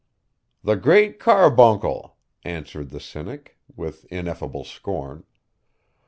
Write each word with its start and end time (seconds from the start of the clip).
'The 0.63 0.77
Great 0.77 1.19
Carbuncle!' 1.19 2.17
answered 2.43 2.89
the 2.89 2.99
Cynic, 2.99 3.59
with 3.75 4.05
ineffable 4.05 4.63
scorn. 4.63 5.25